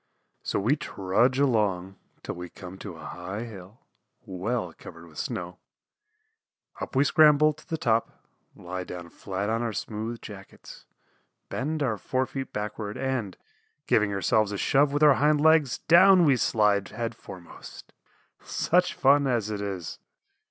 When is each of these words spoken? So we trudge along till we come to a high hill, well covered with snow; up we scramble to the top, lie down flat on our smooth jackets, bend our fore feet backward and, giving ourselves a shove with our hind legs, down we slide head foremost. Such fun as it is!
So 0.41 0.59
we 0.59 0.75
trudge 0.75 1.37
along 1.37 1.95
till 2.23 2.33
we 2.33 2.49
come 2.49 2.79
to 2.79 2.95
a 2.95 3.05
high 3.05 3.43
hill, 3.43 3.81
well 4.25 4.73
covered 4.73 5.05
with 5.05 5.19
snow; 5.19 5.59
up 6.79 6.95
we 6.95 7.03
scramble 7.03 7.53
to 7.53 7.67
the 7.69 7.77
top, 7.77 8.25
lie 8.55 8.83
down 8.83 9.09
flat 9.11 9.51
on 9.51 9.61
our 9.61 9.73
smooth 9.73 10.19
jackets, 10.19 10.87
bend 11.49 11.83
our 11.83 11.99
fore 11.99 12.25
feet 12.25 12.51
backward 12.51 12.97
and, 12.97 13.37
giving 13.85 14.11
ourselves 14.11 14.51
a 14.51 14.57
shove 14.57 14.91
with 14.91 15.03
our 15.03 15.13
hind 15.21 15.39
legs, 15.39 15.77
down 15.77 16.25
we 16.25 16.35
slide 16.35 16.87
head 16.87 17.13
foremost. 17.13 17.93
Such 18.41 18.95
fun 18.95 19.27
as 19.27 19.51
it 19.51 19.61
is! 19.61 19.99